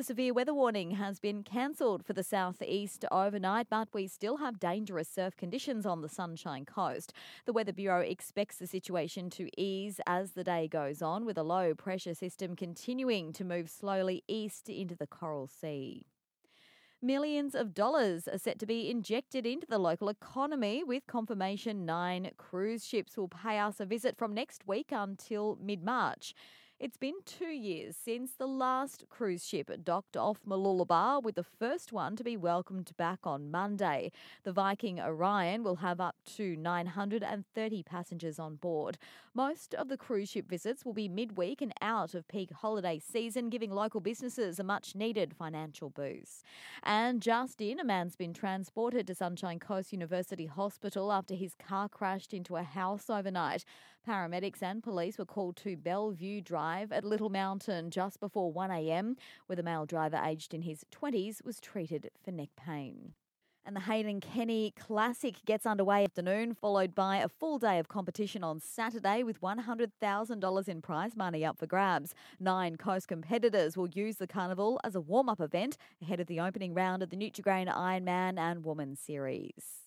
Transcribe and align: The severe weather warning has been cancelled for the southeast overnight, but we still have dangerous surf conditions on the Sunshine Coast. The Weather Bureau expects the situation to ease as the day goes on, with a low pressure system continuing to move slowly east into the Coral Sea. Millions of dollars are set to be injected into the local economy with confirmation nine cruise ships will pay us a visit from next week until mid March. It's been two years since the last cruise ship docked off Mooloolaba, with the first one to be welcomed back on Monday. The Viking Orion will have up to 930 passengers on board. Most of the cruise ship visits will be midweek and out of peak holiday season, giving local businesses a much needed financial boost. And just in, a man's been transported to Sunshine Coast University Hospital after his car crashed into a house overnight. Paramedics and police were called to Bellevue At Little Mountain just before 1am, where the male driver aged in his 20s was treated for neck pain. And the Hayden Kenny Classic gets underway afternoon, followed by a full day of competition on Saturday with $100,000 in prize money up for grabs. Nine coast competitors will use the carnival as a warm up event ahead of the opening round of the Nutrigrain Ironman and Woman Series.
The 0.00 0.04
severe 0.04 0.32
weather 0.32 0.54
warning 0.54 0.92
has 0.92 1.20
been 1.20 1.42
cancelled 1.42 2.06
for 2.06 2.14
the 2.14 2.22
southeast 2.22 3.04
overnight, 3.12 3.66
but 3.68 3.88
we 3.92 4.06
still 4.06 4.38
have 4.38 4.58
dangerous 4.58 5.10
surf 5.10 5.36
conditions 5.36 5.84
on 5.84 6.00
the 6.00 6.08
Sunshine 6.08 6.64
Coast. 6.64 7.12
The 7.44 7.52
Weather 7.52 7.74
Bureau 7.74 8.00
expects 8.00 8.56
the 8.56 8.66
situation 8.66 9.28
to 9.28 9.50
ease 9.60 10.00
as 10.06 10.32
the 10.32 10.42
day 10.42 10.68
goes 10.68 11.02
on, 11.02 11.26
with 11.26 11.36
a 11.36 11.42
low 11.42 11.74
pressure 11.74 12.14
system 12.14 12.56
continuing 12.56 13.34
to 13.34 13.44
move 13.44 13.68
slowly 13.68 14.24
east 14.26 14.70
into 14.70 14.96
the 14.96 15.06
Coral 15.06 15.46
Sea. 15.46 16.06
Millions 17.02 17.54
of 17.54 17.74
dollars 17.74 18.26
are 18.26 18.38
set 18.38 18.58
to 18.60 18.66
be 18.66 18.90
injected 18.90 19.44
into 19.44 19.66
the 19.66 19.76
local 19.76 20.08
economy 20.08 20.82
with 20.82 21.06
confirmation 21.06 21.84
nine 21.84 22.30
cruise 22.38 22.86
ships 22.86 23.18
will 23.18 23.28
pay 23.28 23.58
us 23.58 23.80
a 23.80 23.84
visit 23.84 24.16
from 24.16 24.32
next 24.32 24.66
week 24.66 24.92
until 24.92 25.58
mid 25.60 25.84
March. 25.84 26.34
It's 26.80 26.96
been 26.96 27.16
two 27.26 27.44
years 27.44 27.94
since 27.94 28.32
the 28.32 28.46
last 28.46 29.04
cruise 29.10 29.46
ship 29.46 29.70
docked 29.84 30.16
off 30.16 30.38
Mooloolaba, 30.48 31.22
with 31.22 31.34
the 31.34 31.42
first 31.42 31.92
one 31.92 32.16
to 32.16 32.24
be 32.24 32.38
welcomed 32.38 32.92
back 32.96 33.18
on 33.24 33.50
Monday. 33.50 34.10
The 34.44 34.52
Viking 34.52 34.98
Orion 34.98 35.62
will 35.62 35.76
have 35.76 36.00
up 36.00 36.16
to 36.36 36.56
930 36.56 37.82
passengers 37.82 38.38
on 38.38 38.54
board. 38.56 38.96
Most 39.34 39.74
of 39.74 39.88
the 39.88 39.98
cruise 39.98 40.30
ship 40.30 40.48
visits 40.48 40.82
will 40.82 40.94
be 40.94 41.06
midweek 41.06 41.60
and 41.60 41.74
out 41.82 42.14
of 42.14 42.26
peak 42.28 42.50
holiday 42.50 42.98
season, 42.98 43.50
giving 43.50 43.70
local 43.70 44.00
businesses 44.00 44.58
a 44.58 44.64
much 44.64 44.94
needed 44.94 45.34
financial 45.34 45.90
boost. 45.90 46.46
And 46.82 47.20
just 47.20 47.60
in, 47.60 47.78
a 47.78 47.84
man's 47.84 48.16
been 48.16 48.32
transported 48.32 49.06
to 49.08 49.14
Sunshine 49.14 49.58
Coast 49.58 49.92
University 49.92 50.46
Hospital 50.46 51.12
after 51.12 51.34
his 51.34 51.54
car 51.54 51.90
crashed 51.90 52.32
into 52.32 52.56
a 52.56 52.62
house 52.62 53.10
overnight. 53.10 53.66
Paramedics 54.08 54.62
and 54.62 54.82
police 54.82 55.18
were 55.18 55.26
called 55.26 55.56
to 55.58 55.76
Bellevue 55.76 56.40
At 56.70 57.04
Little 57.04 57.30
Mountain 57.30 57.90
just 57.90 58.20
before 58.20 58.52
1am, 58.52 59.16
where 59.46 59.56
the 59.56 59.62
male 59.62 59.86
driver 59.86 60.20
aged 60.24 60.54
in 60.54 60.62
his 60.62 60.84
20s 60.92 61.44
was 61.44 61.60
treated 61.60 62.10
for 62.24 62.30
neck 62.30 62.50
pain. 62.56 63.14
And 63.66 63.76
the 63.76 63.80
Hayden 63.80 64.20
Kenny 64.20 64.72
Classic 64.78 65.44
gets 65.44 65.66
underway 65.66 66.04
afternoon, 66.04 66.54
followed 66.54 66.94
by 66.94 67.18
a 67.18 67.28
full 67.28 67.58
day 67.58 67.78
of 67.78 67.88
competition 67.88 68.42
on 68.42 68.60
Saturday 68.60 69.22
with 69.22 69.40
$100,000 69.40 70.68
in 70.68 70.82
prize 70.82 71.16
money 71.16 71.44
up 71.44 71.58
for 71.58 71.66
grabs. 71.66 72.14
Nine 72.38 72.76
coast 72.76 73.08
competitors 73.08 73.76
will 73.76 73.88
use 73.88 74.16
the 74.16 74.26
carnival 74.26 74.80
as 74.82 74.94
a 74.94 75.00
warm 75.00 75.28
up 75.28 75.40
event 75.40 75.76
ahead 76.00 76.20
of 76.20 76.26
the 76.26 76.40
opening 76.40 76.72
round 76.72 77.02
of 77.02 77.10
the 77.10 77.16
Nutrigrain 77.16 77.68
Ironman 77.68 78.38
and 78.38 78.64
Woman 78.64 78.96
Series. 78.96 79.78